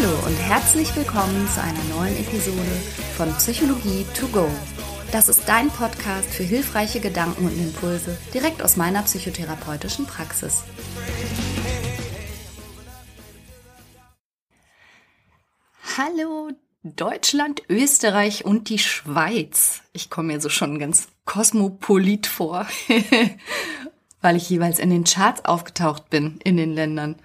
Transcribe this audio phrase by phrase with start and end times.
[0.00, 2.62] Hallo und herzlich willkommen zu einer neuen Episode
[3.16, 4.48] von Psychologie to go.
[5.10, 10.62] Das ist dein Podcast für hilfreiche Gedanken und Impulse direkt aus meiner psychotherapeutischen Praxis.
[15.96, 16.50] Hallo
[16.84, 19.82] Deutschland, Österreich und die Schweiz.
[19.92, 22.68] Ich komme mir so schon ganz kosmopolit vor,
[24.20, 27.16] weil ich jeweils in den Charts aufgetaucht bin in den Ländern.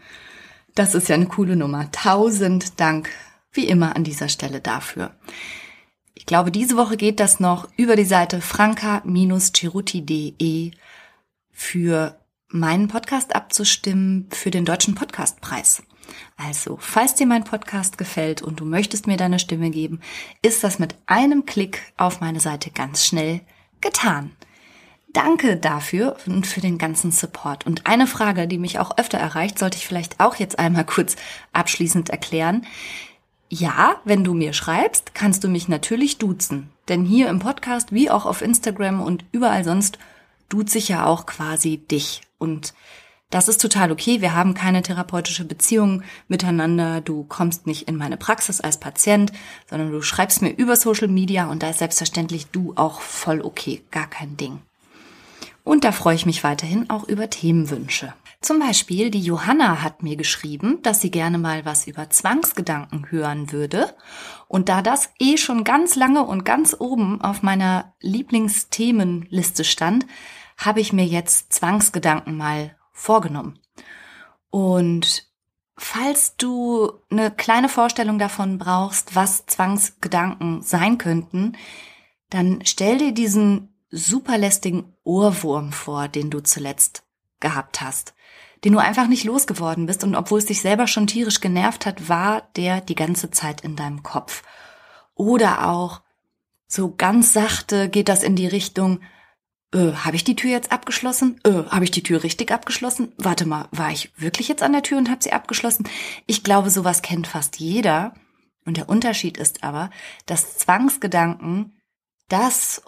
[0.75, 1.91] Das ist ja eine coole Nummer.
[1.91, 3.09] Tausend Dank
[3.51, 5.11] wie immer an dieser Stelle dafür.
[6.15, 10.71] Ich glaube, diese Woche geht das noch über die Seite franca-ceruti.de
[11.51, 15.83] für meinen Podcast abzustimmen für den Deutschen Podcastpreis.
[16.37, 19.99] Also, falls dir mein Podcast gefällt und du möchtest mir deine Stimme geben,
[20.41, 23.41] ist das mit einem Klick auf meine Seite ganz schnell
[23.81, 24.31] getan.
[25.13, 27.67] Danke dafür und für den ganzen Support.
[27.67, 31.15] Und eine Frage, die mich auch öfter erreicht, sollte ich vielleicht auch jetzt einmal kurz
[31.53, 32.65] abschließend erklären.
[33.47, 36.71] Ja, wenn du mir schreibst, kannst du mich natürlich duzen.
[36.89, 39.99] Denn hier im Podcast wie auch auf Instagram und überall sonst
[40.49, 42.21] duze ich ja auch quasi dich.
[42.39, 42.73] Und
[43.29, 44.21] das ist total okay.
[44.21, 47.01] Wir haben keine therapeutische Beziehung miteinander.
[47.01, 49.31] Du kommst nicht in meine Praxis als Patient,
[49.69, 53.83] sondern du schreibst mir über Social Media und da ist selbstverständlich du auch voll okay.
[53.91, 54.59] Gar kein Ding.
[55.63, 58.13] Und da freue ich mich weiterhin auch über Themenwünsche.
[58.41, 63.53] Zum Beispiel die Johanna hat mir geschrieben, dass sie gerne mal was über Zwangsgedanken hören
[63.53, 63.95] würde.
[64.49, 70.05] Und da das eh schon ganz lange und ganz oben auf meiner Lieblingsthemenliste stand,
[70.57, 73.59] habe ich mir jetzt Zwangsgedanken mal vorgenommen.
[74.49, 75.29] Und
[75.77, 81.55] falls du eine kleine Vorstellung davon brauchst, was Zwangsgedanken sein könnten,
[82.29, 87.03] dann stell dir diesen superlästigen Ohrwurm vor, den du zuletzt
[87.39, 88.13] gehabt hast,
[88.63, 92.07] den du einfach nicht losgeworden bist und obwohl es dich selber schon tierisch genervt hat,
[92.07, 94.43] war der die ganze Zeit in deinem Kopf.
[95.15, 96.01] Oder auch
[96.67, 99.01] so ganz sachte geht das in die Richtung,
[99.73, 101.39] äh, habe ich die Tür jetzt abgeschlossen?
[101.43, 103.11] Äh, habe ich die Tür richtig abgeschlossen?
[103.17, 105.87] Warte mal, war ich wirklich jetzt an der Tür und habe sie abgeschlossen?
[106.25, 108.13] Ich glaube, sowas kennt fast jeder.
[108.65, 109.89] Und der Unterschied ist aber,
[110.25, 111.77] dass Zwangsgedanken
[112.29, 112.81] das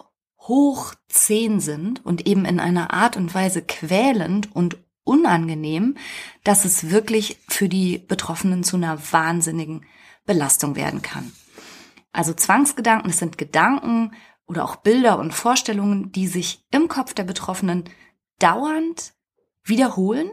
[0.48, 5.96] hoch zehn sind und eben in einer Art und Weise quälend und unangenehm,
[6.44, 9.84] dass es wirklich für die Betroffenen zu einer wahnsinnigen
[10.24, 11.32] Belastung werden kann.
[12.12, 14.12] Also Zwangsgedanken, es sind Gedanken
[14.46, 17.84] oder auch Bilder und Vorstellungen, die sich im Kopf der Betroffenen
[18.38, 19.14] dauernd
[19.64, 20.30] wiederholen,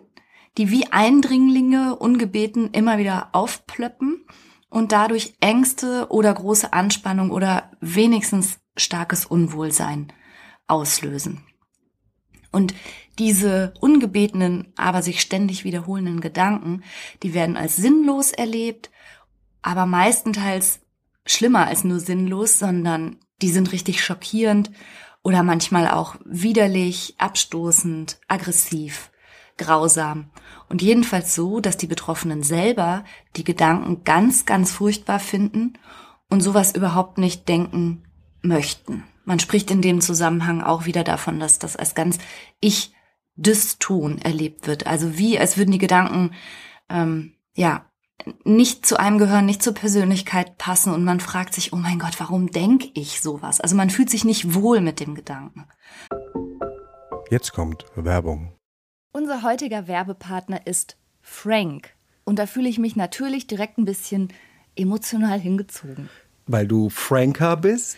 [0.58, 4.26] die wie Eindringlinge ungebeten immer wieder aufplöppen
[4.70, 10.12] und dadurch Ängste oder große Anspannung oder wenigstens starkes Unwohlsein
[10.68, 11.44] auslösen.
[12.52, 12.74] Und
[13.20, 16.84] diese ungebetenen, aber sich ständig wiederholenden Gedanken,
[17.24, 18.92] die werden als sinnlos erlebt,
[19.62, 20.82] aber meistenteils
[21.26, 24.72] schlimmer als nur sinnlos, sondern die sind richtig schockierend
[25.24, 29.12] oder manchmal auch widerlich, abstoßend, aggressiv,
[29.58, 30.30] grausam
[30.70, 33.04] und jedenfalls so, dass die Betroffenen selber
[33.36, 35.74] die Gedanken ganz, ganz furchtbar finden
[36.30, 38.04] und sowas überhaupt nicht denken
[38.44, 39.04] möchten.
[39.26, 42.20] Man spricht in dem Zusammenhang auch wieder davon, dass das als ganz
[42.60, 42.94] ich
[43.36, 44.86] dyston erlebt wird.
[44.86, 46.32] Also wie, als würden die Gedanken
[46.90, 47.86] ähm, ja
[48.44, 52.20] nicht zu einem gehören, nicht zur Persönlichkeit passen und man fragt sich, oh mein Gott,
[52.20, 53.60] warum denke ich sowas?
[53.60, 55.66] Also man fühlt sich nicht wohl mit dem Gedanken.
[57.30, 58.54] Jetzt kommt Werbung.
[59.12, 61.96] Unser heutiger Werbepartner ist Frank.
[62.24, 64.30] Und da fühle ich mich natürlich direkt ein bisschen
[64.76, 66.10] emotional hingezogen.
[66.46, 67.98] Weil du Franker bist?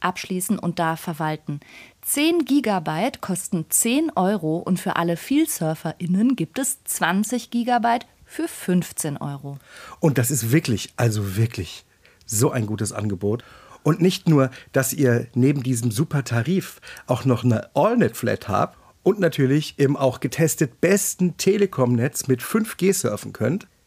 [0.00, 1.60] abschließen und da verwalten.
[2.02, 9.16] 10 Gigabyte kosten 10 Euro und für alle VielsurferInnen gibt es 20 Gigabyte für 15
[9.16, 9.58] Euro.
[10.00, 11.84] Und das ist wirklich, also wirklich
[12.26, 13.44] so ein gutes Angebot.
[13.82, 19.20] Und nicht nur, dass ihr neben diesem super Tarif auch noch eine AllNet-Flat habt und
[19.20, 23.68] natürlich im auch getestet besten Telekom-Netz mit 5G surfen könnt.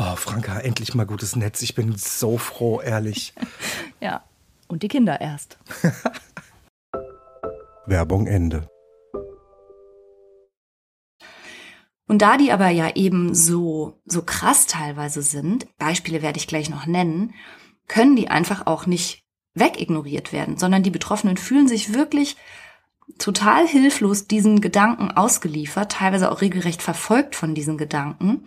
[0.00, 1.60] Oh, Franka, endlich mal gutes Netz.
[1.60, 3.34] Ich bin so froh, ehrlich.
[4.00, 4.22] ja,
[4.68, 5.58] und die Kinder erst.
[7.86, 8.70] Werbung Ende.
[12.06, 16.70] Und da die aber ja eben so, so krass teilweise sind, Beispiele werde ich gleich
[16.70, 17.34] noch nennen,
[17.88, 19.24] können die einfach auch nicht
[19.54, 22.36] wegignoriert werden, sondern die Betroffenen fühlen sich wirklich
[23.18, 28.44] total hilflos diesen Gedanken ausgeliefert, teilweise auch regelrecht verfolgt von diesen Gedanken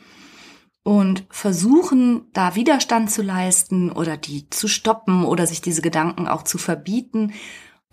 [0.83, 6.43] und versuchen, da Widerstand zu leisten oder die zu stoppen oder sich diese Gedanken auch
[6.43, 7.33] zu verbieten.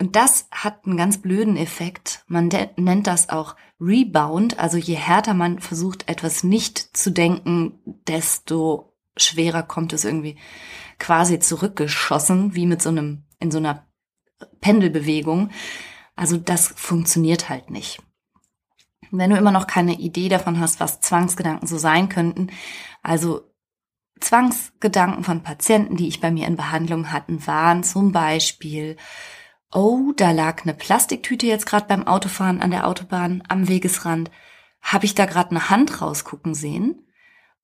[0.01, 2.25] Und das hat einen ganz blöden Effekt.
[2.29, 4.59] Man nennt das auch Rebound.
[4.59, 10.37] Also je härter man versucht, etwas nicht zu denken, desto schwerer kommt es irgendwie
[10.99, 13.87] quasi zurückgeschossen, wie mit so einem, in so einer
[14.61, 15.51] Pendelbewegung.
[16.17, 18.01] Also das funktioniert halt nicht.
[19.11, 22.51] Wenn du immer noch keine Idee davon hast, was Zwangsgedanken so sein könnten,
[23.03, 23.49] also
[24.21, 28.97] Zwangsgedanken von Patienten, die ich bei mir in Behandlung hatten, waren zum Beispiel,
[29.73, 34.31] oh, da lag eine Plastiktüte jetzt gerade beim Autofahren an der Autobahn am Wegesrand.
[34.81, 37.05] Habe ich da gerade eine Hand rausgucken sehen?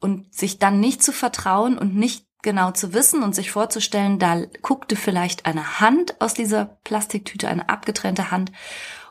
[0.00, 4.44] Und sich dann nicht zu vertrauen und nicht genau zu wissen und sich vorzustellen, da
[4.60, 8.52] guckte vielleicht eine Hand aus dieser Plastiktüte, eine abgetrennte Hand.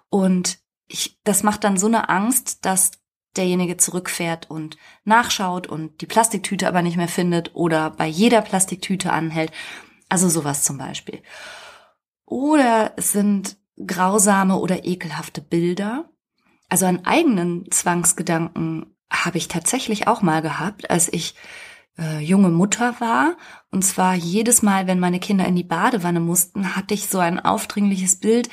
[0.09, 0.59] Und
[0.93, 2.91] ich, das macht dann so eine Angst, dass
[3.35, 9.11] derjenige zurückfährt und nachschaut und die Plastiktüte aber nicht mehr findet oder bei jeder Plastiktüte
[9.11, 9.51] anhält.
[10.07, 11.23] Also sowas zum Beispiel.
[12.25, 16.09] Oder es sind grausame oder ekelhafte Bilder.
[16.69, 21.33] Also einen eigenen Zwangsgedanken habe ich tatsächlich auch mal gehabt, als ich
[21.97, 23.35] äh, junge Mutter war.
[23.71, 27.39] Und zwar jedes Mal, wenn meine Kinder in die Badewanne mussten, hatte ich so ein
[27.39, 28.49] aufdringliches Bild,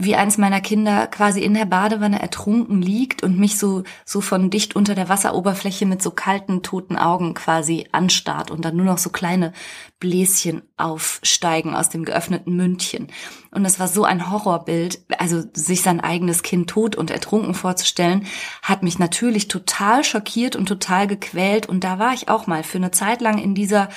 [0.00, 4.48] wie eins meiner Kinder quasi in der Badewanne ertrunken liegt und mich so, so von
[4.48, 8.98] dicht unter der Wasseroberfläche mit so kalten, toten Augen quasi anstarrt und dann nur noch
[8.98, 9.52] so kleine
[9.98, 13.08] Bläschen aufsteigen aus dem geöffneten Mündchen.
[13.50, 18.26] Und das war so ein Horrorbild, also sich sein eigenes Kind tot und ertrunken vorzustellen,
[18.62, 21.68] hat mich natürlich total schockiert und total gequält.
[21.68, 23.88] Und da war ich auch mal für eine Zeit lang in dieser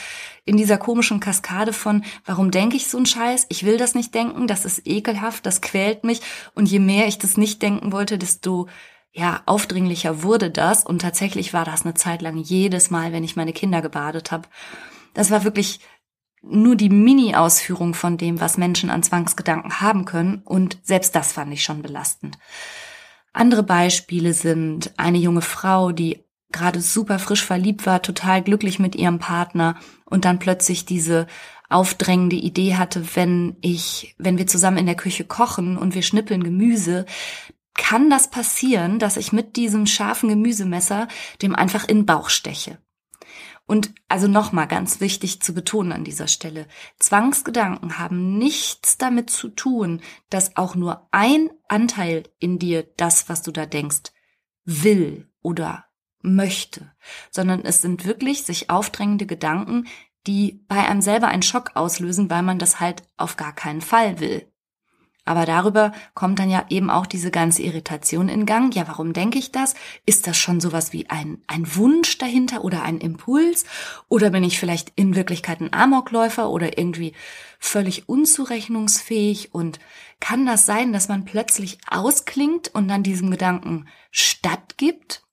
[0.43, 3.45] in dieser komischen Kaskade von, warum denke ich so einen Scheiß?
[3.49, 6.21] Ich will das nicht denken, das ist ekelhaft, das quält mich.
[6.55, 8.67] Und je mehr ich das nicht denken wollte, desto
[9.13, 10.83] ja, aufdringlicher wurde das.
[10.83, 14.47] Und tatsächlich war das eine Zeit lang jedes Mal, wenn ich meine Kinder gebadet habe.
[15.13, 15.81] Das war wirklich
[16.41, 20.41] nur die Mini-Ausführung von dem, was Menschen an Zwangsgedanken haben können.
[20.43, 22.38] Und selbst das fand ich schon belastend.
[23.33, 28.95] Andere Beispiele sind eine junge Frau, die gerade super frisch verliebt war, total glücklich mit
[28.95, 31.27] ihrem Partner und dann plötzlich diese
[31.69, 36.43] aufdrängende Idee hatte, wenn ich, wenn wir zusammen in der Küche kochen und wir schnippeln
[36.43, 37.05] Gemüse,
[37.74, 41.07] kann das passieren, dass ich mit diesem scharfen Gemüsemesser
[41.41, 42.77] dem einfach in den Bauch steche.
[43.71, 46.67] Und also nochmal ganz wichtig zu betonen an dieser Stelle,
[46.99, 53.43] Zwangsgedanken haben nichts damit zu tun, dass auch nur ein Anteil in dir das, was
[53.43, 54.11] du da denkst,
[54.65, 55.85] will oder
[56.21, 56.91] möchte,
[57.29, 59.87] sondern es sind wirklich sich aufdrängende Gedanken,
[60.27, 64.19] die bei einem selber einen Schock auslösen, weil man das halt auf gar keinen Fall
[64.19, 64.50] will.
[65.23, 68.73] Aber darüber kommt dann ja eben auch diese ganze Irritation in Gang.
[68.75, 69.75] Ja, warum denke ich das?
[70.05, 73.65] Ist das schon sowas wie ein, ein Wunsch dahinter oder ein Impuls?
[74.09, 77.13] Oder bin ich vielleicht in Wirklichkeit ein Amokläufer oder irgendwie
[77.59, 79.53] völlig unzurechnungsfähig?
[79.53, 79.79] Und
[80.19, 85.23] kann das sein, dass man plötzlich ausklingt und dann diesem Gedanken stattgibt?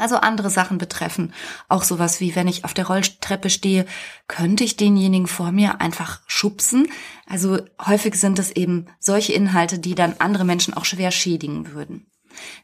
[0.00, 1.34] Also andere Sachen betreffen.
[1.68, 3.84] Auch sowas wie, wenn ich auf der Rolltreppe stehe,
[4.28, 6.88] könnte ich denjenigen vor mir einfach schubsen.
[7.26, 12.10] Also häufig sind es eben solche Inhalte, die dann andere Menschen auch schwer schädigen würden.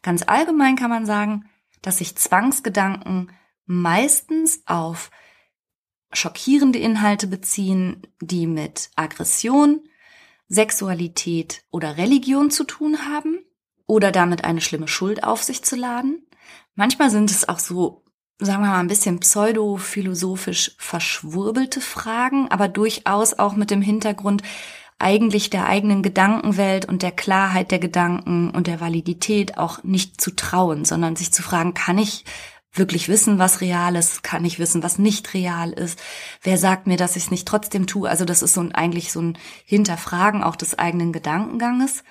[0.03, 1.45] Ganz allgemein kann man sagen,
[1.83, 3.31] dass sich Zwangsgedanken
[3.67, 5.11] meistens auf
[6.13, 9.81] schockierende Inhalte beziehen, die mit Aggression,
[10.49, 13.41] Sexualität oder Religion zu tun haben
[13.87, 16.26] oder damit eine schlimme Schuld auf sich zu laden.
[16.77, 18.05] Manchmal sind es auch so,
[18.39, 24.43] sagen wir mal, ein bisschen pseudophilosophisch verschwurbelte Fragen, aber durchaus auch mit dem Hintergrund
[24.99, 30.31] eigentlich der eigenen Gedankenwelt und der Klarheit der Gedanken und der Validität auch nicht zu
[30.37, 32.25] trauen, sondern sich zu fragen, kann ich
[32.73, 34.23] wirklich wissen, was real ist?
[34.23, 35.99] Kann ich wissen, was nicht real ist?
[36.43, 38.09] Wer sagt mir, dass ich es nicht trotzdem tue?
[38.09, 42.05] Also das ist so ein, eigentlich so ein Hinterfragen auch des eigenen Gedankenganges.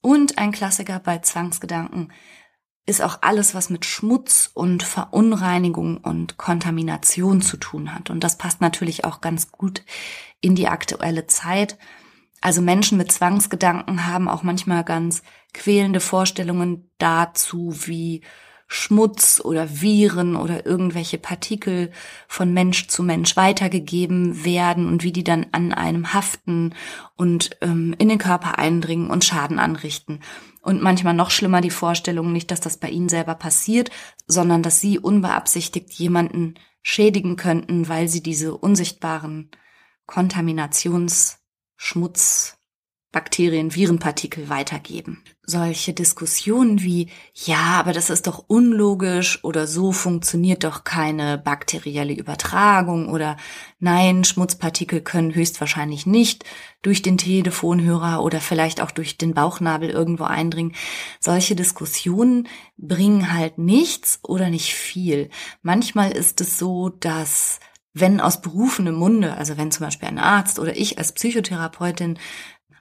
[0.00, 2.12] Und ein Klassiker bei Zwangsgedanken
[2.86, 8.10] ist auch alles, was mit Schmutz und Verunreinigung und Kontamination zu tun hat.
[8.10, 9.82] Und das passt natürlich auch ganz gut
[10.40, 11.78] in die aktuelle Zeit.
[12.42, 15.22] Also Menschen mit Zwangsgedanken haben auch manchmal ganz
[15.54, 18.22] quälende Vorstellungen dazu, wie
[18.66, 21.90] Schmutz oder Viren oder irgendwelche Partikel
[22.28, 26.74] von Mensch zu Mensch weitergegeben werden und wie die dann an einem haften
[27.16, 30.20] und ähm, in den Körper eindringen und Schaden anrichten.
[30.62, 33.90] Und manchmal noch schlimmer die Vorstellung nicht, dass das bei ihnen selber passiert,
[34.26, 39.50] sondern dass sie unbeabsichtigt jemanden schädigen könnten, weil sie diese unsichtbaren
[40.06, 42.58] Kontaminationsschmutz
[43.14, 45.22] Bakterien, Virenpartikel weitergeben.
[45.46, 52.12] Solche Diskussionen wie, ja, aber das ist doch unlogisch oder so funktioniert doch keine bakterielle
[52.12, 53.36] Übertragung oder
[53.78, 56.44] nein, Schmutzpartikel können höchstwahrscheinlich nicht
[56.82, 60.74] durch den Telefonhörer oder vielleicht auch durch den Bauchnabel irgendwo eindringen.
[61.20, 65.30] Solche Diskussionen bringen halt nichts oder nicht viel.
[65.62, 67.60] Manchmal ist es so, dass
[67.94, 72.18] wenn aus berufenem Munde, also wenn zum Beispiel ein Arzt oder ich als Psychotherapeutin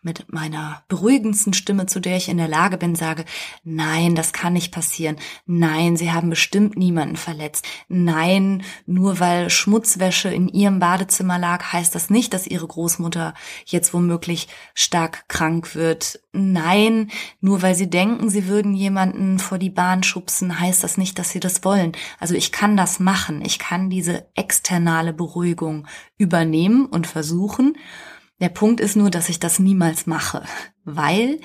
[0.04, 3.26] mit meiner beruhigendsten Stimme, zu der ich in der Lage bin, sage,
[3.64, 5.16] nein, das kann nicht passieren.
[5.46, 7.66] Nein, Sie haben bestimmt niemanden verletzt.
[7.88, 13.34] Nein, nur weil Schmutzwäsche in Ihrem Badezimmer lag, heißt das nicht, dass Ihre Großmutter
[13.66, 16.20] jetzt womöglich stark krank wird.
[16.32, 21.18] Nein, nur weil Sie denken, Sie würden jemanden vor die Bahn schubsen, heißt das nicht,
[21.20, 21.94] dass Sie das wollen.
[22.20, 23.44] Also ich kann das machen.
[23.46, 27.78] Ich kann diese externe Beruhigung übernehmen und versuchen.
[28.44, 30.44] Der Punkt ist nur, dass ich das niemals mache,
[30.86, 31.40] weil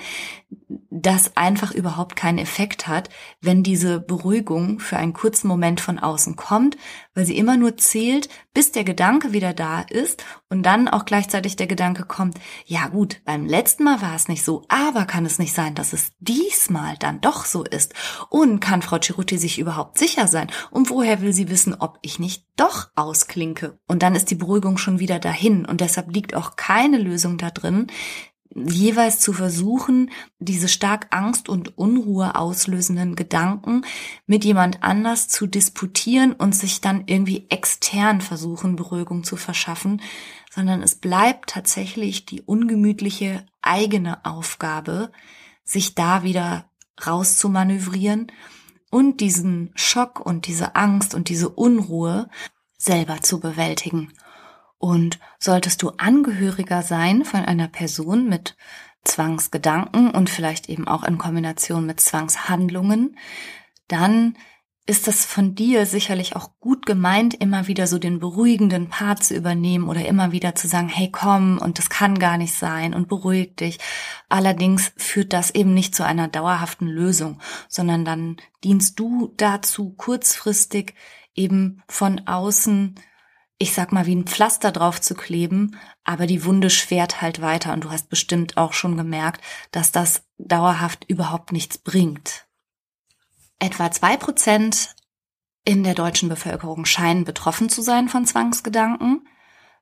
[0.89, 3.09] das einfach überhaupt keinen Effekt hat,
[3.41, 6.77] wenn diese Beruhigung für einen kurzen Moment von außen kommt,
[7.13, 11.55] weil sie immer nur zählt, bis der Gedanke wieder da ist und dann auch gleichzeitig
[11.55, 15.39] der Gedanke kommt, ja gut, beim letzten Mal war es nicht so, aber kann es
[15.39, 17.93] nicht sein, dass es diesmal dann doch so ist?
[18.29, 20.49] Und kann Frau Ciruti sich überhaupt sicher sein?
[20.71, 23.79] Und woher will sie wissen, ob ich nicht doch ausklinke?
[23.87, 27.51] Und dann ist die Beruhigung schon wieder dahin und deshalb liegt auch keine Lösung da
[27.51, 27.87] drin,
[28.67, 33.85] jeweils zu versuchen, diese stark Angst und Unruhe auslösenden Gedanken
[34.25, 40.01] mit jemand anders zu disputieren und sich dann irgendwie extern versuchen, Beruhigung zu verschaffen,
[40.51, 45.11] sondern es bleibt tatsächlich die ungemütliche eigene Aufgabe,
[45.63, 46.69] sich da wieder
[47.05, 48.31] rauszumanövrieren
[48.89, 52.29] und diesen Schock und diese Angst und diese Unruhe
[52.77, 54.11] selber zu bewältigen.
[54.79, 58.55] Und solltest du Angehöriger sein von einer Person mit
[59.03, 63.17] Zwangsgedanken und vielleicht eben auch in Kombination mit Zwangshandlungen,
[63.87, 64.35] dann
[64.89, 69.35] ist das von dir sicherlich auch gut gemeint, immer wieder so den beruhigenden Part zu
[69.35, 73.07] übernehmen oder immer wieder zu sagen, hey komm, und das kann gar nicht sein und
[73.07, 73.77] beruhig dich.
[74.29, 80.95] Allerdings führt das eben nicht zu einer dauerhaften Lösung, sondern dann dienst du dazu, kurzfristig
[81.35, 82.95] eben von außen
[83.61, 87.73] ich sag mal, wie ein Pflaster drauf zu kleben, aber die Wunde schwert halt weiter
[87.73, 92.47] und du hast bestimmt auch schon gemerkt, dass das dauerhaft überhaupt nichts bringt.
[93.59, 94.95] Etwa zwei Prozent
[95.65, 99.27] in der deutschen Bevölkerung scheinen betroffen zu sein von Zwangsgedanken,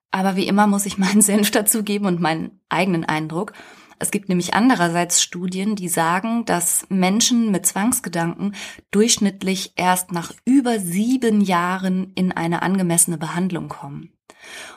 [0.10, 3.54] aber wie immer muss ich meinen Senf dazugeben und meinen eigenen Eindruck.
[4.00, 8.54] Es gibt nämlich andererseits Studien, die sagen, dass Menschen mit Zwangsgedanken
[8.92, 14.14] durchschnittlich erst nach über sieben Jahren in eine angemessene Behandlung kommen.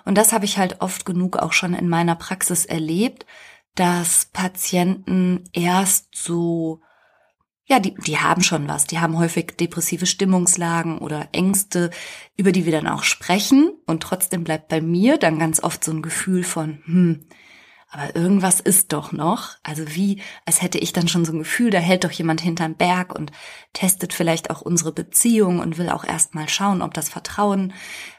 [0.05, 3.27] Und das habe ich halt oft genug auch schon in meiner Praxis erlebt,
[3.75, 6.81] dass Patienten erst so
[7.71, 8.87] ja, die, die haben schon was.
[8.87, 11.91] Die haben häufig depressive Stimmungslagen oder Ängste,
[12.37, 13.73] über die wir dann auch sprechen.
[13.87, 17.21] Und trotzdem bleibt bei mir dann ganz oft so ein Gefühl von, hm,
[17.91, 19.57] aber irgendwas ist doch noch.
[19.63, 22.77] Also wie, als hätte ich dann schon so ein Gefühl, da hält doch jemand hinterm
[22.77, 23.33] Berg und
[23.73, 27.73] testet vielleicht auch unsere Beziehung und will auch erstmal schauen, ob das Vertrauen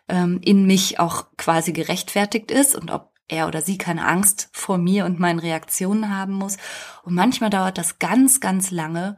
[0.09, 4.77] ähm, in mich auch quasi gerechtfertigt ist und ob er oder sie keine Angst vor
[4.77, 6.57] mir und meinen Reaktionen haben muss.
[7.03, 9.17] Und manchmal dauert das ganz, ganz lange,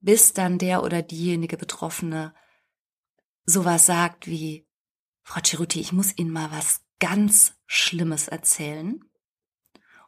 [0.00, 2.32] bis dann der oder diejenige Betroffene
[3.46, 4.66] sowas sagt wie,
[5.22, 9.00] Frau Ceruti, ich muss Ihnen mal was ganz Schlimmes erzählen.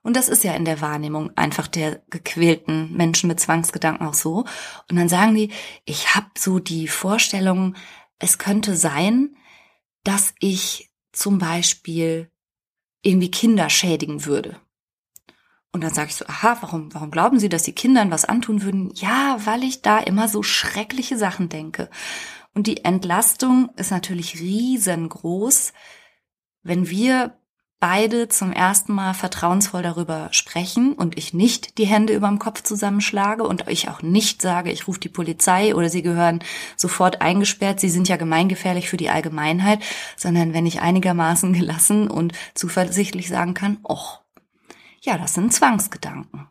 [0.08, 4.46] Und das ist ja in der Wahrnehmung einfach der gequälten Menschen mit Zwangsgedanken auch so.
[4.88, 5.50] Und dann sagen die,
[5.84, 7.76] ich habe so die Vorstellung,
[8.18, 9.36] es könnte sein,
[10.04, 12.30] dass ich zum Beispiel
[13.02, 14.58] irgendwie Kinder schädigen würde.
[15.72, 18.62] Und dann sage ich so, aha, warum, warum glauben Sie, dass Sie Kindern was antun
[18.62, 18.90] würden?
[18.94, 21.90] Ja, weil ich da immer so schreckliche Sachen denke.
[22.54, 25.74] Und die Entlastung ist natürlich riesengroß,
[26.62, 27.37] wenn wir
[27.80, 33.44] beide zum ersten Mal vertrauensvoll darüber sprechen und ich nicht die Hände überm Kopf zusammenschlage
[33.44, 36.42] und ich auch nicht sage, ich rufe die Polizei oder sie gehören
[36.76, 39.80] sofort eingesperrt, sie sind ja gemeingefährlich für die Allgemeinheit,
[40.16, 44.22] sondern wenn ich einigermaßen gelassen und zuversichtlich sagen kann, och,
[45.02, 46.48] ja, das sind Zwangsgedanken.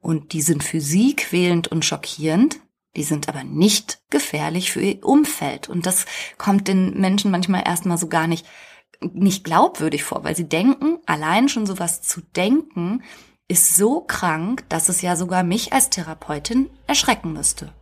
[0.00, 2.60] Und die sind für sie quälend und schockierend,
[2.96, 5.68] die sind aber nicht gefährlich für ihr Umfeld.
[5.68, 6.06] Und das
[6.38, 8.46] kommt den Menschen manchmal erstmal so gar nicht
[9.12, 13.02] nicht glaubwürdig vor, weil sie denken, allein schon sowas zu denken,
[13.48, 17.72] ist so krank, dass es ja sogar mich als Therapeutin erschrecken müsste.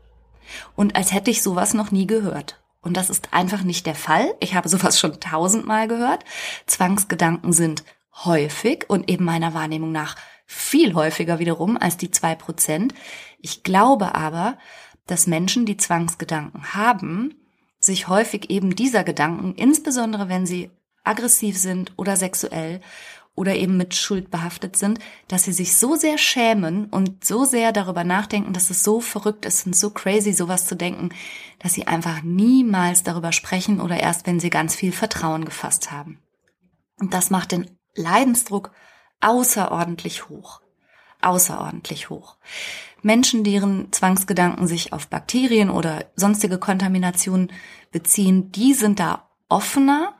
[0.75, 2.63] Und als hätte ich sowas noch nie gehört.
[2.81, 4.35] Und das ist einfach nicht der Fall.
[4.41, 6.25] Ich habe sowas schon tausendmal gehört.
[6.67, 7.85] Zwangsgedanken sind
[8.25, 12.93] häufig und eben meiner Wahrnehmung nach viel häufiger wiederum als die zwei Prozent.
[13.39, 14.59] Ich glaube aber,
[15.07, 17.35] dass Menschen, die Zwangsgedanken haben,
[17.79, 20.71] sich häufig eben dieser Gedanken, insbesondere wenn sie
[21.05, 22.81] aggressiv sind oder sexuell
[23.35, 27.73] oder eben mit Schuld behaftet sind, dass sie sich so sehr schämen und so sehr
[27.73, 31.11] darüber nachdenken, dass es so verrückt ist und so crazy, sowas zu denken,
[31.59, 36.19] dass sie einfach niemals darüber sprechen oder erst, wenn sie ganz viel Vertrauen gefasst haben.
[37.01, 38.71] Und das macht den Leidensdruck
[39.21, 40.61] außerordentlich hoch.
[41.23, 42.37] Außerordentlich hoch.
[43.01, 47.51] Menschen, deren Zwangsgedanken sich auf Bakterien oder sonstige Kontaminationen
[47.93, 50.15] beziehen, die sind da offener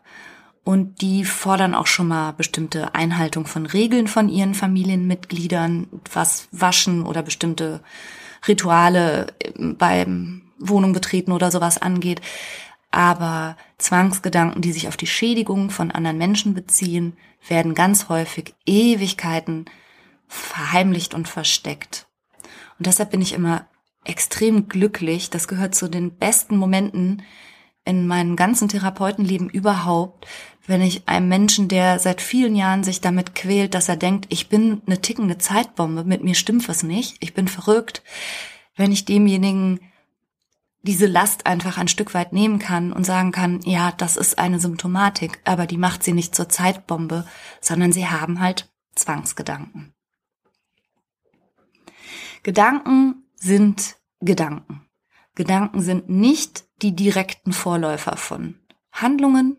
[0.65, 7.05] und die fordern auch schon mal bestimmte Einhaltung von Regeln von ihren Familienmitgliedern, was Waschen
[7.05, 7.81] oder bestimmte
[8.47, 12.21] Rituale beim Wohnung betreten oder sowas angeht.
[12.93, 17.17] Aber Zwangsgedanken, die sich auf die Schädigung von anderen Menschen beziehen,
[17.49, 19.65] werden ganz häufig Ewigkeiten
[20.29, 22.07] verheimlicht und versteckt.
[22.79, 23.67] Und deshalb bin ich immer
[24.05, 25.31] extrem glücklich.
[25.31, 27.23] Das gehört zu den besten Momenten
[27.85, 30.27] in meinem ganzen Therapeutenleben überhaupt,
[30.67, 34.49] wenn ich einem Menschen, der seit vielen Jahren sich damit quält, dass er denkt, ich
[34.49, 38.03] bin eine tickende Zeitbombe, mit mir stimmt was nicht, ich bin verrückt,
[38.77, 39.81] wenn ich demjenigen
[40.83, 44.59] diese Last einfach ein Stück weit nehmen kann und sagen kann, ja, das ist eine
[44.59, 47.25] Symptomatik, aber die macht sie nicht zur Zeitbombe,
[47.61, 49.95] sondern sie haben halt Zwangsgedanken.
[52.43, 54.87] Gedanken sind Gedanken.
[55.35, 58.57] Gedanken sind nicht die direkten Vorläufer von
[58.91, 59.57] Handlungen,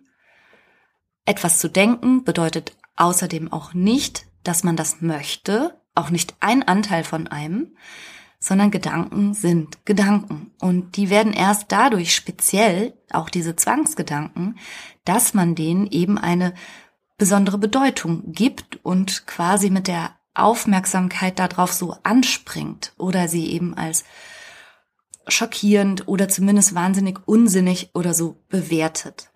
[1.26, 7.04] etwas zu denken bedeutet außerdem auch nicht, dass man das möchte, auch nicht ein Anteil
[7.04, 7.76] von einem,
[8.40, 10.52] sondern Gedanken sind Gedanken.
[10.60, 14.58] Und die werden erst dadurch speziell, auch diese Zwangsgedanken,
[15.06, 16.54] dass man denen eben eine
[17.18, 24.04] besondere Bedeutung gibt und quasi mit der Aufmerksamkeit darauf so anspringt oder sie eben als
[25.28, 29.30] schockierend oder zumindest wahnsinnig unsinnig oder so bewertet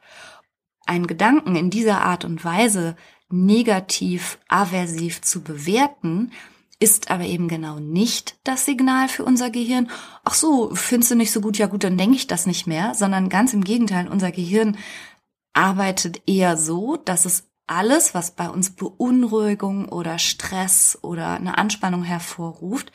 [0.88, 2.96] einen Gedanken in dieser Art und Weise
[3.30, 6.32] negativ, aversiv zu bewerten,
[6.80, 9.90] ist aber eben genau nicht das Signal für unser Gehirn.
[10.24, 12.94] Ach so, findest du nicht so gut, ja gut, dann denke ich das nicht mehr,
[12.94, 14.78] sondern ganz im Gegenteil, unser Gehirn
[15.54, 22.04] arbeitet eher so, dass es alles, was bei uns Beunruhigung oder Stress oder eine Anspannung
[22.04, 22.92] hervorruft,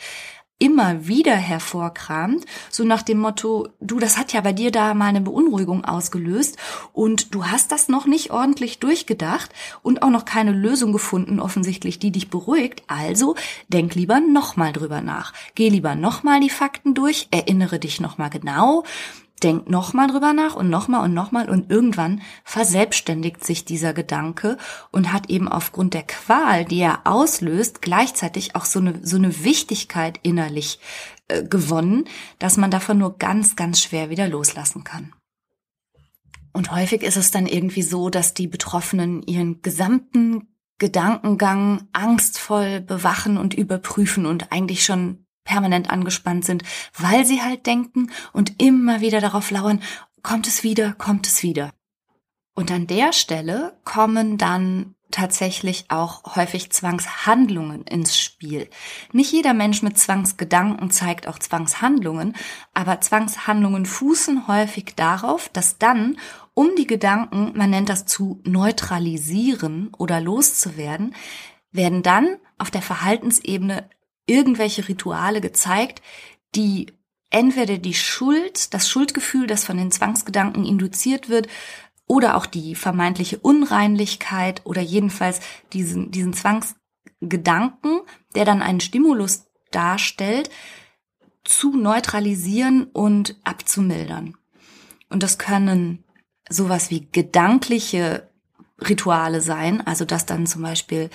[0.62, 5.07] immer wieder hervorkramt, so nach dem Motto, du, das hat ja bei dir da mal
[5.07, 6.57] eine Beunruhigung ausgelöst
[6.92, 9.51] und du hast das noch nicht ordentlich durchgedacht
[9.83, 12.85] und auch noch keine Lösung gefunden, offensichtlich, die dich beruhigt.
[12.87, 13.35] Also
[13.66, 15.33] denk lieber nochmal drüber nach.
[15.57, 18.85] Geh lieber nochmal die Fakten durch, erinnere dich nochmal genau
[19.42, 24.57] denkt nochmal drüber nach und nochmal und nochmal und irgendwann verselbstständigt sich dieser Gedanke
[24.90, 29.44] und hat eben aufgrund der Qual, die er auslöst, gleichzeitig auch so eine, so eine
[29.44, 30.78] Wichtigkeit innerlich
[31.28, 32.05] äh, gewonnen,
[32.38, 35.12] dass man davon nur ganz, ganz schwer wieder loslassen kann.
[36.52, 43.38] Und häufig ist es dann irgendwie so, dass die Betroffenen ihren gesamten Gedankengang angstvoll bewachen
[43.38, 46.62] und überprüfen und eigentlich schon permanent angespannt sind,
[46.98, 49.83] weil sie halt denken und immer wieder darauf lauern,
[50.22, 51.72] kommt es wieder, kommt es wieder.
[52.55, 58.68] Und an der Stelle kommen dann tatsächlich auch häufig Zwangshandlungen ins Spiel.
[59.12, 62.35] Nicht jeder Mensch mit Zwangsgedanken zeigt auch Zwangshandlungen,
[62.74, 66.18] aber Zwangshandlungen fußen häufig darauf, dass dann,
[66.55, 71.14] um die Gedanken, man nennt das zu neutralisieren oder loszuwerden,
[71.70, 73.88] werden dann auf der Verhaltensebene
[74.26, 76.02] irgendwelche Rituale gezeigt,
[76.54, 76.87] die
[77.30, 81.48] entweder die Schuld, das Schuldgefühl, das von den Zwangsgedanken induziert wird,
[82.06, 85.40] oder auch die vermeintliche Unreinlichkeit oder jedenfalls
[85.72, 88.00] diesen, diesen Zwangsgedanken,
[88.35, 90.50] der dann einen Stimulus darstellt,
[91.44, 94.37] zu neutralisieren und abzumildern.
[95.08, 96.04] Und das können
[96.48, 98.28] sowas wie gedankliche
[98.78, 101.11] Rituale sein, also dass dann zum Beispiel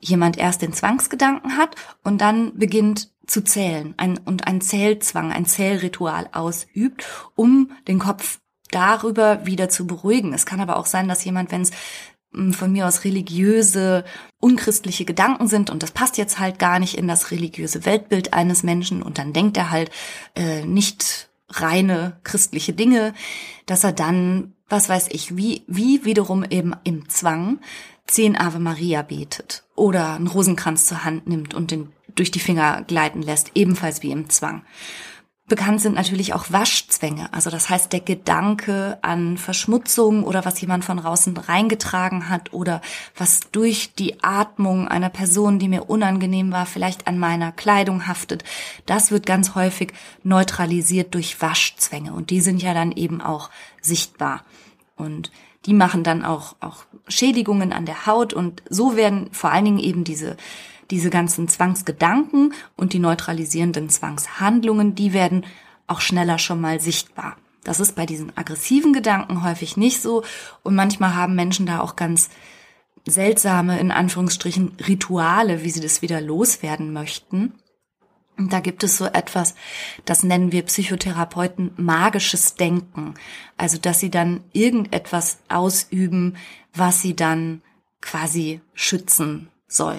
[0.00, 5.46] jemand erst den Zwangsgedanken hat und dann beginnt zu zählen ein, und ein Zählzwang, ein
[5.46, 10.32] Zählritual ausübt, um den Kopf darüber wieder zu beruhigen.
[10.32, 11.70] Es kann aber auch sein, dass jemand, wenn es
[12.32, 14.04] hm, von mir aus religiöse,
[14.38, 18.62] unchristliche Gedanken sind und das passt jetzt halt gar nicht in das religiöse Weltbild eines
[18.62, 19.90] Menschen und dann denkt er halt
[20.34, 23.12] äh, nicht reine christliche Dinge,
[23.66, 27.58] dass er dann, was weiß ich, wie, wie wiederum eben im Zwang
[28.10, 32.82] zehn Ave Maria betet oder einen Rosenkranz zur Hand nimmt und den durch die Finger
[32.82, 34.62] gleiten lässt, ebenfalls wie im Zwang.
[35.46, 40.84] Bekannt sind natürlich auch Waschzwänge, also das heißt der Gedanke an Verschmutzung oder was jemand
[40.84, 42.80] von draußen reingetragen hat oder
[43.16, 48.44] was durch die Atmung einer Person, die mir unangenehm war, vielleicht an meiner Kleidung haftet.
[48.86, 49.92] Das wird ganz häufig
[50.22, 54.44] neutralisiert durch Waschzwänge und die sind ja dann eben auch sichtbar.
[54.94, 55.32] Und
[55.66, 59.78] die machen dann auch, auch Schädigungen an der Haut und so werden vor allen Dingen
[59.78, 60.36] eben diese,
[60.90, 65.44] diese ganzen Zwangsgedanken und die neutralisierenden Zwangshandlungen, die werden
[65.86, 67.36] auch schneller schon mal sichtbar.
[67.62, 70.24] Das ist bei diesen aggressiven Gedanken häufig nicht so
[70.62, 72.30] und manchmal haben Menschen da auch ganz
[73.06, 77.54] seltsame, in Anführungsstrichen, Rituale, wie sie das wieder loswerden möchten.
[78.40, 79.54] Und da gibt es so etwas,
[80.06, 83.12] das nennen wir Psychotherapeuten magisches Denken.
[83.58, 86.38] Also, dass sie dann irgendetwas ausüben,
[86.72, 87.60] was sie dann
[88.00, 89.98] quasi schützen soll.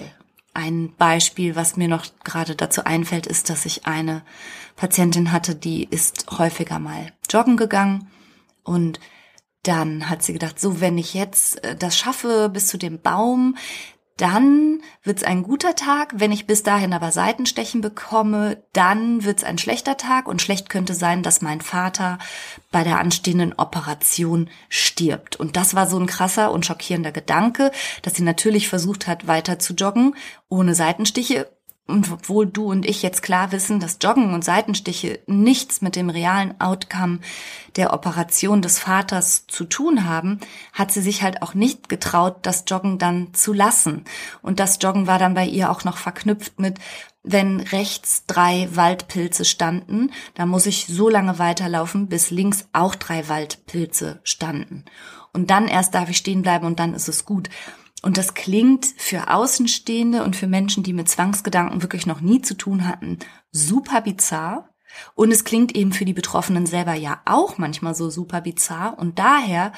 [0.54, 4.22] Ein Beispiel, was mir noch gerade dazu einfällt, ist, dass ich eine
[4.74, 8.08] Patientin hatte, die ist häufiger mal joggen gegangen
[8.64, 8.98] und
[9.62, 13.56] dann hat sie gedacht, so wenn ich jetzt äh, das schaffe bis zu dem Baum,
[14.22, 16.14] dann wird's ein guter Tag.
[16.14, 20.28] Wenn ich bis dahin aber Seitenstechen bekomme, dann wird's ein schlechter Tag.
[20.28, 22.18] Und schlecht könnte sein, dass mein Vater
[22.70, 25.34] bei der anstehenden Operation stirbt.
[25.34, 29.58] Und das war so ein krasser und schockierender Gedanke, dass sie natürlich versucht hat, weiter
[29.58, 30.14] zu joggen,
[30.48, 31.50] ohne Seitenstiche
[31.88, 36.10] und obwohl du und ich jetzt klar wissen, dass Joggen und Seitenstiche nichts mit dem
[36.10, 37.18] realen Outcome
[37.76, 40.38] der Operation des Vaters zu tun haben,
[40.72, 44.04] hat sie sich halt auch nicht getraut, das Joggen dann zu lassen.
[44.42, 46.78] Und das Joggen war dann bei ihr auch noch verknüpft mit,
[47.24, 53.28] wenn rechts drei Waldpilze standen, dann muss ich so lange weiterlaufen, bis links auch drei
[53.28, 54.84] Waldpilze standen.
[55.32, 57.48] Und dann erst darf ich stehen bleiben und dann ist es gut.
[58.02, 62.54] Und das klingt für Außenstehende und für Menschen, die mit Zwangsgedanken wirklich noch nie zu
[62.54, 63.18] tun hatten,
[63.52, 64.68] super bizarr.
[65.14, 68.98] Und es klingt eben für die Betroffenen selber ja auch manchmal so super bizarr.
[68.98, 69.72] Und daher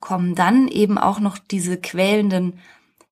[0.00, 2.58] kommen dann eben auch noch diese quälenden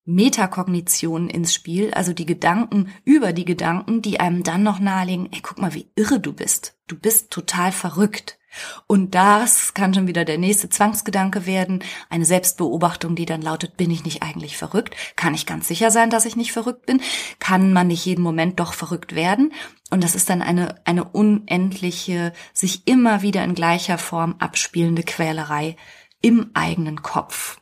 [0.07, 5.41] Metakognitionen ins Spiel, also die Gedanken über die Gedanken, die einem dann noch nahelegen, ey,
[5.43, 6.77] guck mal, wie irre du bist.
[6.87, 8.39] Du bist total verrückt.
[8.87, 13.91] Und das kann schon wieder der nächste Zwangsgedanke werden, eine Selbstbeobachtung, die dann lautet, bin
[13.91, 14.95] ich nicht eigentlich verrückt?
[15.17, 17.01] Kann ich ganz sicher sein, dass ich nicht verrückt bin?
[17.39, 19.53] Kann man nicht jeden Moment doch verrückt werden?
[19.91, 25.77] Und das ist dann eine, eine unendliche, sich immer wieder in gleicher Form abspielende Quälerei
[26.21, 27.59] im eigenen Kopf.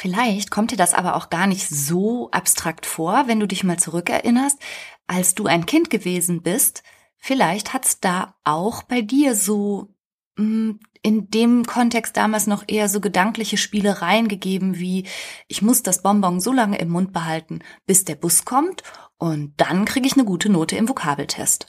[0.00, 3.78] Vielleicht kommt dir das aber auch gar nicht so abstrakt vor, wenn du dich mal
[3.78, 4.58] zurückerinnerst,
[5.06, 6.82] als du ein Kind gewesen bist,
[7.20, 9.94] Vielleicht hat's da auch bei dir so
[10.36, 15.06] mh, hm, in dem Kontext damals noch eher so gedankliche Spielereien gegeben wie
[15.48, 18.82] ich muss das Bonbon so lange im Mund behalten, bis der Bus kommt
[19.18, 21.66] und dann kriege ich eine gute Note im Vokabeltest.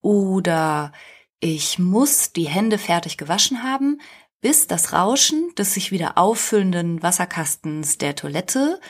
[0.00, 0.92] Oder
[1.40, 4.00] ich muss die Hände fertig gewaschen haben,
[4.40, 8.80] bis das Rauschen des sich wieder auffüllenden Wasserkastens der Toilette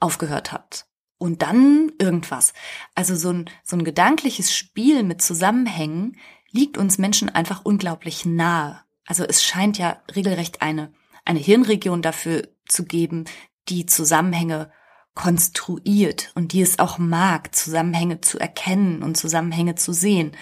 [0.00, 0.85] aufgehört hat
[1.18, 2.52] und dann irgendwas.
[2.94, 6.16] Also so ein, so ein gedankliches Spiel mit Zusammenhängen
[6.50, 8.80] liegt uns Menschen einfach unglaublich nahe.
[9.06, 10.92] Also es scheint ja regelrecht eine,
[11.24, 13.24] eine Hirnregion dafür zu geben,
[13.68, 14.70] die Zusammenhänge
[15.14, 20.32] konstruiert und die es auch mag, Zusammenhänge zu erkennen und Zusammenhänge zu sehen.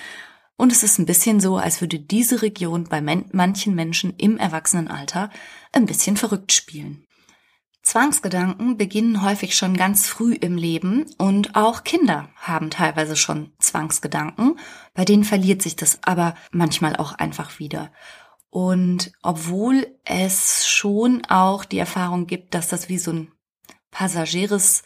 [0.56, 5.30] Und es ist ein bisschen so, als würde diese Region bei manchen Menschen im Erwachsenenalter
[5.72, 7.06] ein bisschen verrückt spielen.
[7.84, 14.58] Zwangsgedanken beginnen häufig schon ganz früh im Leben und auch Kinder haben teilweise schon Zwangsgedanken.
[14.94, 17.92] Bei denen verliert sich das aber manchmal auch einfach wieder.
[18.48, 23.32] Und obwohl es schon auch die Erfahrung gibt, dass das wie so ein
[23.90, 24.82] passagieres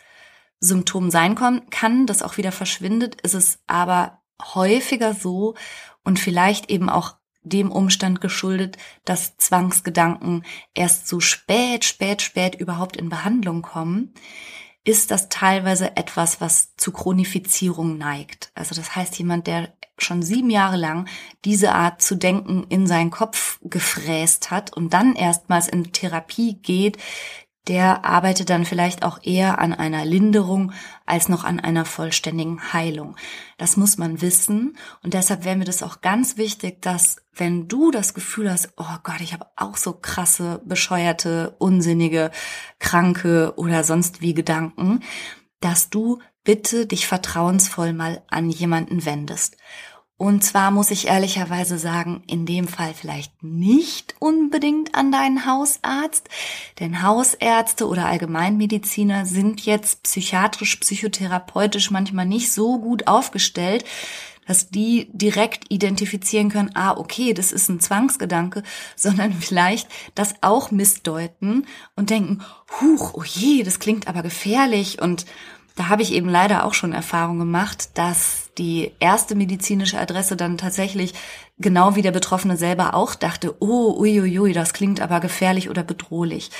[0.58, 5.54] Symptom sein kann, das auch wieder verschwindet, ist es aber häufiger so
[6.02, 7.17] und vielleicht eben auch
[7.48, 14.14] dem Umstand geschuldet, dass Zwangsgedanken erst so spät, spät, spät überhaupt in Behandlung kommen,
[14.84, 18.50] ist das teilweise etwas, was zu Chronifizierung neigt.
[18.54, 21.08] Also das heißt, jemand, der schon sieben Jahre lang
[21.44, 26.98] diese Art zu denken in seinen Kopf gefräst hat und dann erstmals in Therapie geht,
[27.66, 30.72] der arbeitet dann vielleicht auch eher an einer Linderung
[31.04, 33.16] als noch an einer vollständigen Heilung.
[33.58, 37.90] Das muss man wissen und deshalb wäre mir das auch ganz wichtig, dass wenn du
[37.90, 42.30] das Gefühl hast, oh Gott, ich habe auch so krasse, bescheuerte, unsinnige,
[42.78, 45.00] kranke oder sonst wie Gedanken,
[45.60, 49.58] dass du bitte dich vertrauensvoll mal an jemanden wendest.
[50.18, 56.28] Und zwar muss ich ehrlicherweise sagen, in dem Fall vielleicht nicht unbedingt an deinen Hausarzt,
[56.80, 63.84] denn Hausärzte oder Allgemeinmediziner sind jetzt psychiatrisch, psychotherapeutisch manchmal nicht so gut aufgestellt,
[64.48, 68.64] dass die direkt identifizieren können, ah, okay, das ist ein Zwangsgedanke,
[68.96, 72.40] sondern vielleicht das auch missdeuten und denken,
[72.80, 75.26] huch, oh je, das klingt aber gefährlich und
[75.78, 80.58] da habe ich eben leider auch schon Erfahrung gemacht, dass die erste medizinische Adresse dann
[80.58, 81.14] tatsächlich
[81.58, 86.50] genau wie der Betroffene selber auch dachte, oh, uiuiui, das klingt aber gefährlich oder bedrohlich.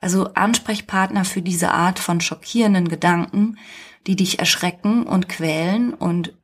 [0.00, 3.58] Also Ansprechpartner für diese Art von schockierenden Gedanken,
[4.06, 6.34] die dich erschrecken und quälen und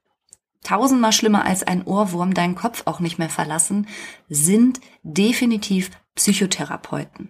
[0.65, 3.87] tausendmal schlimmer als ein Ohrwurm deinen Kopf auch nicht mehr verlassen,
[4.29, 7.29] sind definitiv Psychotherapeuten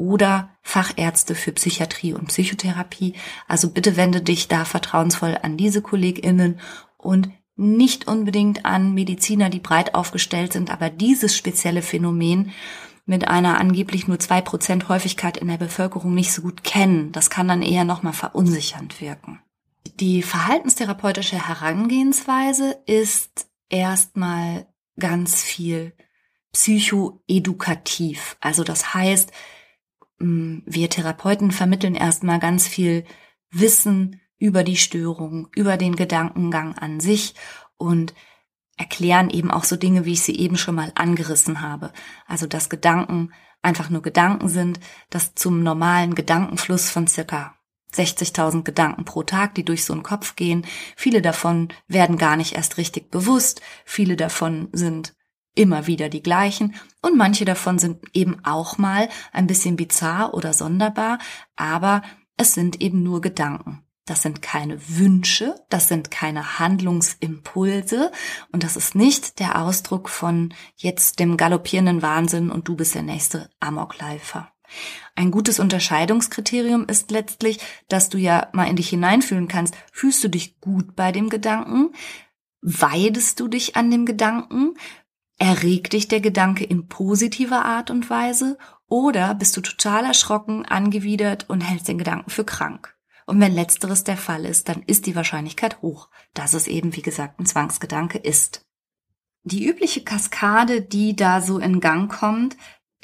[0.00, 3.12] oder Fachärzte für Psychiatrie und Psychotherapie.
[3.46, 6.58] Also bitte wende dich da vertrauensvoll an diese KollegInnen
[6.96, 12.52] und nicht unbedingt an Mediziner, die breit aufgestellt sind, aber dieses spezielle Phänomen
[13.04, 17.12] mit einer angeblich nur zwei Prozent Häufigkeit in der Bevölkerung nicht so gut kennen.
[17.12, 19.40] Das kann dann eher nochmal verunsichernd wirken.
[19.96, 24.66] Die verhaltenstherapeutische Herangehensweise ist erstmal
[24.98, 25.92] ganz viel
[26.52, 28.38] psychoedukativ.
[28.40, 29.30] Also das heißt,
[30.20, 33.04] wir Therapeuten vermitteln erstmal ganz viel
[33.50, 37.34] Wissen über die Störung, über den Gedankengang an sich
[37.78, 38.14] und
[38.76, 41.92] erklären eben auch so Dinge, wie ich sie eben schon mal angerissen habe.
[42.26, 44.80] Also, dass Gedanken einfach nur Gedanken sind,
[45.10, 47.54] dass zum normalen Gedankenfluss von circa
[47.94, 50.66] 60.000 Gedanken pro Tag, die durch so einen Kopf gehen.
[50.96, 53.60] Viele davon werden gar nicht erst richtig bewusst.
[53.84, 55.14] Viele davon sind
[55.60, 60.54] immer wieder die gleichen und manche davon sind eben auch mal ein bisschen bizarr oder
[60.54, 61.18] sonderbar,
[61.54, 62.02] aber
[62.36, 63.84] es sind eben nur Gedanken.
[64.06, 68.10] Das sind keine Wünsche, das sind keine Handlungsimpulse
[68.50, 73.02] und das ist nicht der Ausdruck von jetzt dem galoppierenden Wahnsinn und du bist der
[73.02, 74.50] nächste Amokläufer.
[75.14, 80.28] Ein gutes Unterscheidungskriterium ist letztlich, dass du ja mal in dich hineinfühlen kannst, fühlst du
[80.28, 81.94] dich gut bei dem Gedanken?
[82.62, 84.74] Weidest du dich an dem Gedanken?
[85.42, 91.48] Erregt dich der Gedanke in positiver Art und Weise oder bist du total erschrocken, angewidert
[91.48, 92.94] und hältst den Gedanken für krank?
[93.24, 97.00] Und wenn letzteres der Fall ist, dann ist die Wahrscheinlichkeit hoch, dass es eben, wie
[97.00, 98.66] gesagt, ein Zwangsgedanke ist.
[99.42, 102.58] Die übliche Kaskade, die da so in Gang kommt,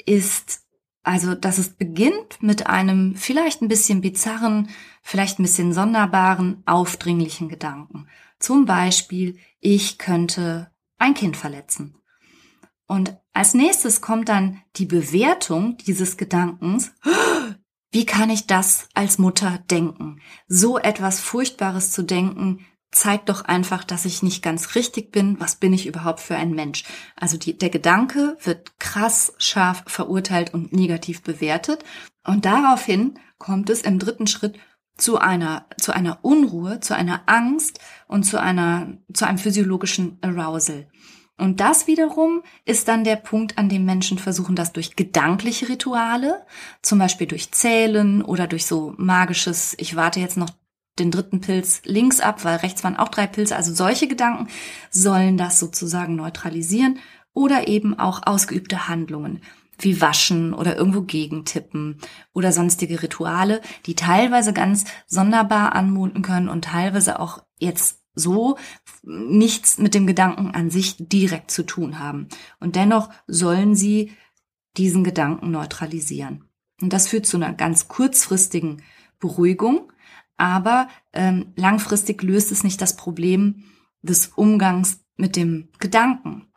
[0.05, 0.61] ist
[1.01, 4.69] also, dass es beginnt mit einem vielleicht ein bisschen bizarren,
[5.01, 8.07] vielleicht ein bisschen sonderbaren, aufdringlichen Gedanken.
[8.37, 10.69] Zum Beispiel, ich könnte
[10.99, 11.96] ein Kind verletzen
[12.87, 16.93] und als nächstes kommt dann die Bewertung dieses Gedankens.
[17.91, 20.19] Wie kann ich das als Mutter denken?
[20.47, 25.39] So etwas Furchtbares zu denken, zeigt doch einfach, dass ich nicht ganz richtig bin.
[25.39, 26.83] Was bin ich überhaupt für ein Mensch?
[27.15, 31.83] Also die, der Gedanke wird krass scharf verurteilt und negativ bewertet.
[32.25, 34.57] Und daraufhin kommt es im dritten Schritt
[34.97, 40.87] zu einer, zu einer Unruhe, zu einer Angst und zu einer, zu einem physiologischen Arousal.
[41.37, 46.45] Und das wiederum ist dann der Punkt, an dem Menschen versuchen, das durch gedankliche Rituale,
[46.81, 50.49] zum Beispiel durch Zählen oder durch so magisches, ich warte jetzt noch
[50.97, 54.47] den dritten Pilz links ab, weil rechts waren auch drei Pilze, also solche Gedanken
[54.89, 56.97] sollen das sozusagen neutralisieren
[57.33, 59.41] oder eben auch ausgeübte Handlungen
[59.79, 61.99] wie Waschen oder irgendwo gegentippen
[62.33, 68.57] oder sonstige Rituale, die teilweise ganz sonderbar anmuten können und teilweise auch jetzt so
[69.03, 72.27] nichts mit dem Gedanken an sich direkt zu tun haben.
[72.59, 74.11] Und dennoch sollen sie
[74.75, 76.43] diesen Gedanken neutralisieren.
[76.81, 78.81] Und das führt zu einer ganz kurzfristigen
[79.19, 79.91] Beruhigung,
[80.37, 83.63] aber ähm, langfristig löst es nicht das Problem
[84.01, 86.47] des Umgangs mit dem Gedanken.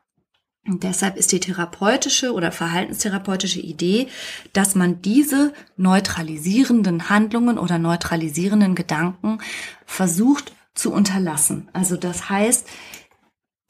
[0.68, 4.08] Und deshalb ist die therapeutische oder verhaltenstherapeutische Idee,
[4.52, 9.38] dass man diese neutralisierenden Handlungen oder neutralisierenden Gedanken
[9.86, 11.68] versucht zu unterlassen.
[11.72, 12.66] Also das heißt,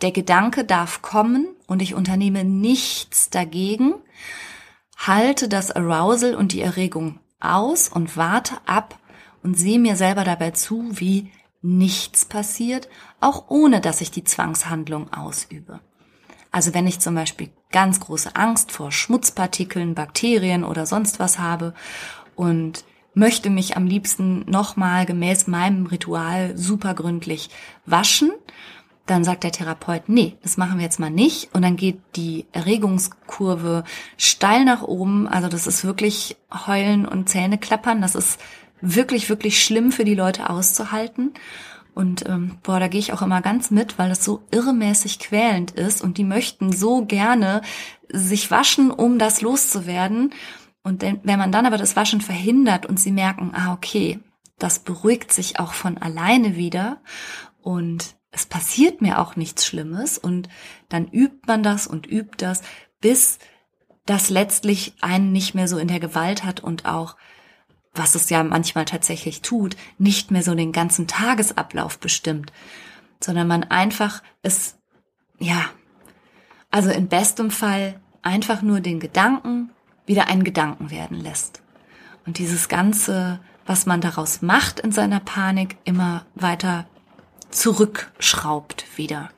[0.01, 3.95] der Gedanke darf kommen und ich unternehme nichts dagegen,
[4.97, 8.99] halte das Arousal und die Erregung aus und warte ab
[9.43, 11.31] und sehe mir selber dabei zu, wie
[11.63, 12.89] nichts passiert,
[13.21, 15.81] auch ohne dass ich die Zwangshandlung ausübe.
[16.51, 21.75] Also wenn ich zum Beispiel ganz große Angst vor Schmutzpartikeln, Bakterien oder sonst was habe
[22.35, 27.51] und möchte mich am liebsten nochmal gemäß meinem Ritual supergründlich
[27.87, 28.31] waschen,
[29.07, 31.53] dann sagt der Therapeut, nee, das machen wir jetzt mal nicht.
[31.53, 33.83] Und dann geht die Erregungskurve
[34.17, 35.27] steil nach oben.
[35.27, 38.03] Also das ist wirklich heulen und Zähne klappern.
[38.03, 38.39] Das ist
[38.81, 41.33] wirklich, wirklich schlimm für die Leute auszuhalten.
[41.93, 45.73] Und ähm, boah, da gehe ich auch immer ganz mit, weil das so irremäßig quälend
[45.73, 47.63] ist und die möchten so gerne
[48.09, 50.33] sich waschen, um das loszuwerden.
[50.83, 54.21] Und wenn man dann aber das Waschen verhindert und sie merken, ah, okay,
[54.59, 57.03] das beruhigt sich auch von alleine wieder
[57.61, 60.49] und es passiert mir auch nichts Schlimmes und
[60.89, 62.63] dann übt man das und übt das,
[63.01, 63.39] bis
[64.07, 67.17] das letztlich einen nicht mehr so in der Gewalt hat und auch,
[67.93, 72.53] was es ja manchmal tatsächlich tut, nicht mehr so den ganzen Tagesablauf bestimmt,
[73.23, 74.79] sondern man einfach es,
[75.39, 75.67] ja,
[76.71, 79.71] also in bestem Fall einfach nur den Gedanken
[80.11, 81.63] wieder einen Gedanken werden lässt.
[82.27, 86.87] Und dieses Ganze, was man daraus macht in seiner Panik, immer weiter
[87.51, 89.31] zurückschraubt wieder.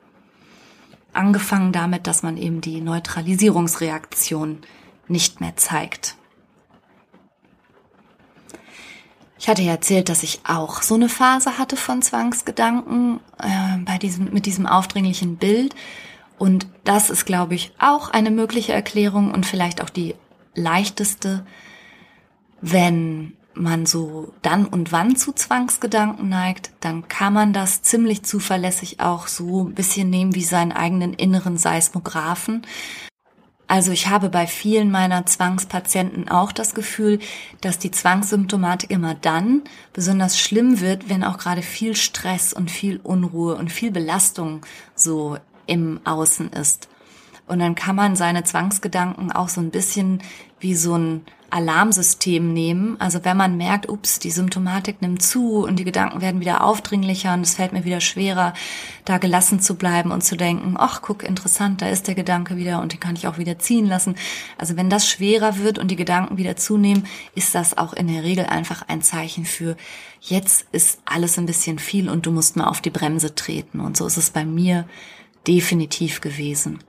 [1.13, 4.61] Angefangen damit, dass man eben die Neutralisierungsreaktion
[5.07, 6.15] nicht mehr zeigt.
[9.37, 13.99] Ich hatte ja erzählt, dass ich auch so eine Phase hatte von Zwangsgedanken äh, bei
[13.99, 15.75] diesem, mit diesem aufdringlichen Bild.
[16.39, 20.15] Und das ist, glaube ich, auch eine mögliche Erklärung und vielleicht auch die
[20.55, 21.45] leichteste,
[22.61, 28.99] wenn man so dann und wann zu Zwangsgedanken neigt, dann kann man das ziemlich zuverlässig
[28.99, 32.65] auch so ein bisschen nehmen wie seinen eigenen inneren Seismographen.
[33.67, 37.19] Also ich habe bei vielen meiner Zwangspatienten auch das Gefühl,
[37.61, 39.61] dass die Zwangssymptomatik immer dann
[39.93, 45.37] besonders schlimm wird, wenn auch gerade viel Stress und viel Unruhe und viel Belastung so
[45.65, 46.89] im Außen ist.
[47.47, 50.21] Und dann kann man seine Zwangsgedanken auch so ein bisschen
[50.59, 52.99] wie so ein Alarmsystem nehmen.
[52.99, 57.33] Also wenn man merkt, ups, die Symptomatik nimmt zu und die Gedanken werden wieder aufdringlicher
[57.33, 58.53] und es fällt mir wieder schwerer,
[59.05, 62.81] da gelassen zu bleiben und zu denken, ach, guck, interessant, da ist der Gedanke wieder
[62.81, 64.15] und den kann ich auch wieder ziehen lassen.
[64.57, 68.23] Also wenn das schwerer wird und die Gedanken wieder zunehmen, ist das auch in der
[68.23, 69.77] Regel einfach ein Zeichen für,
[70.21, 73.79] jetzt ist alles ein bisschen viel und du musst mal auf die Bremse treten.
[73.79, 74.87] Und so ist es bei mir
[75.45, 76.79] definitiv gewesen.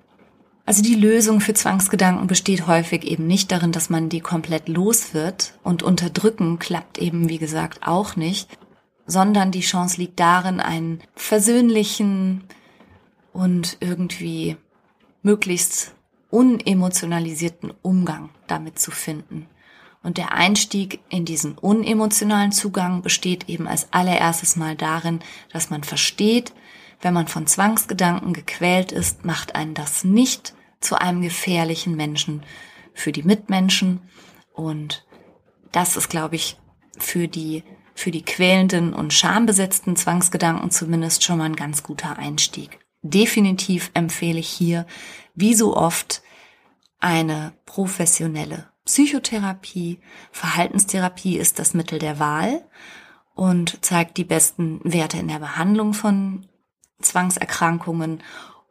[0.66, 5.12] Also die Lösung für Zwangsgedanken besteht häufig eben nicht darin, dass man die komplett los
[5.12, 8.48] wird und unterdrücken klappt eben, wie gesagt, auch nicht,
[9.06, 12.44] sondern die Chance liegt darin, einen versöhnlichen
[13.34, 14.56] und irgendwie
[15.22, 15.94] möglichst
[16.30, 19.46] unemotionalisierten Umgang damit zu finden.
[20.02, 25.20] Und der Einstieg in diesen unemotionalen Zugang besteht eben als allererstes mal darin,
[25.52, 26.52] dass man versteht,
[27.04, 32.42] wenn man von Zwangsgedanken gequält ist, macht einen das nicht zu einem gefährlichen Menschen
[32.94, 34.00] für die Mitmenschen.
[34.52, 35.06] Und
[35.70, 36.56] das ist, glaube ich,
[36.98, 37.62] für die,
[37.94, 42.78] für die quälenden und schambesetzten Zwangsgedanken zumindest schon mal ein ganz guter Einstieg.
[43.02, 44.86] Definitiv empfehle ich hier,
[45.34, 46.22] wie so oft,
[47.00, 50.00] eine professionelle Psychotherapie.
[50.32, 52.64] Verhaltenstherapie ist das Mittel der Wahl
[53.34, 56.46] und zeigt die besten Werte in der Behandlung von
[57.00, 58.22] Zwangserkrankungen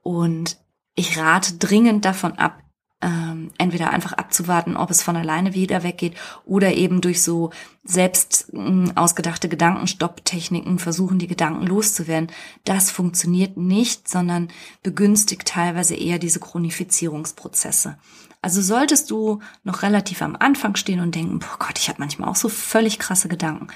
[0.02, 0.58] und
[0.96, 2.64] ich rate dringend davon ab,
[3.04, 6.16] ähm, entweder einfach abzuwarten, ob es von alleine wieder weggeht
[6.46, 7.52] oder eben durch so
[7.84, 12.32] selbst äh, ausgedachte Gedankenstopptechniken versuchen, die Gedanken loszuwerden.
[12.64, 14.48] Das funktioniert nicht, sondern
[14.84, 17.98] begünstigt teilweise eher diese Chronifizierungsprozesse.
[18.42, 22.30] Also solltest du noch relativ am Anfang stehen und denken, boah Gott, ich habe manchmal
[22.30, 23.68] auch so völlig krasse Gedanken,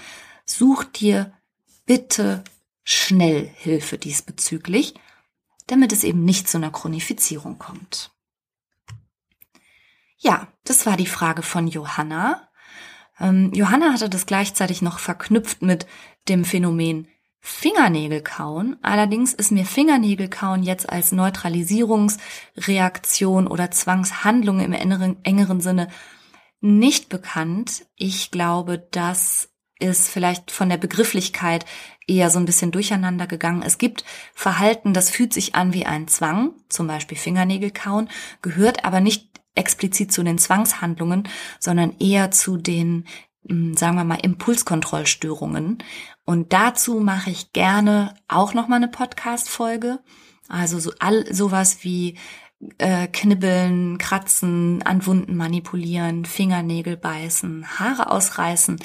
[0.46, 1.34] such dir
[1.86, 2.44] bitte
[2.90, 4.94] schnell Hilfe diesbezüglich,
[5.68, 8.12] damit es eben nicht zu einer Chronifizierung kommt.
[10.18, 12.48] Ja, das war die Frage von Johanna.
[13.20, 15.86] Ähm, Johanna hatte das gleichzeitig noch verknüpft mit
[16.30, 17.10] dem Phänomen
[17.42, 18.78] Fingernägelkauen.
[18.84, 25.90] Allerdings ist mir Fingernägelkauen jetzt als Neutralisierungsreaktion oder Zwangshandlung im engeren, engeren Sinne
[26.62, 27.86] nicht bekannt.
[27.98, 31.66] Ich glaube, das ist vielleicht von der Begrifflichkeit
[32.08, 33.62] eher so ein bisschen durcheinander gegangen.
[33.62, 38.10] Es gibt Verhalten, das fühlt sich an wie ein Zwang, zum Beispiel Fingernägel kauen,
[38.42, 41.28] gehört aber nicht explizit zu den Zwangshandlungen,
[41.60, 43.06] sondern eher zu den,
[43.48, 45.80] hm, sagen wir mal, Impulskontrollstörungen.
[46.26, 50.00] Und dazu mache ich gerne auch noch mal eine Podcast-Folge.
[50.48, 52.18] Also so all sowas wie
[52.78, 58.78] äh, knibbeln, kratzen, an Wunden manipulieren, Fingernägel beißen, Haare ausreißen.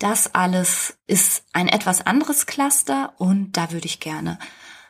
[0.00, 4.38] Das alles ist ein etwas anderes Cluster und da würde ich gerne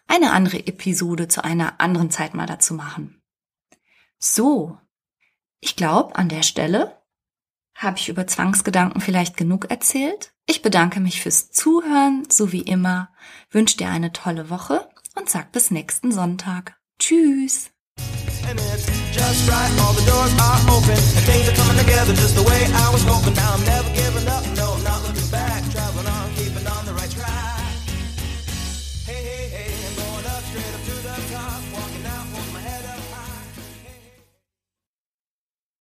[0.07, 3.21] eine andere Episode zu einer anderen Zeit mal dazu machen.
[4.21, 4.79] So,
[5.61, 6.97] ich glaube, an der Stelle
[7.75, 10.33] habe ich über Zwangsgedanken vielleicht genug erzählt.
[10.47, 13.11] Ich bedanke mich fürs Zuhören, so wie immer,
[13.51, 16.79] wünsche dir eine tolle Woche und sag bis nächsten Sonntag.
[17.01, 17.73] Tschüss!
[18.49, 19.71] and it's just right.
[19.81, 23.05] All the doors are open and things are coming together just the way I was
[23.05, 23.35] hoping.
[23.35, 24.50] Now I'm never giving up.